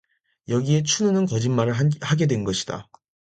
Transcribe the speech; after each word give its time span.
여기에 0.47 0.81
춘우는 0.81 1.27
거짓말을 1.27 1.73
하게 2.01 2.25
된 2.25 2.43
것이다. 2.43 2.89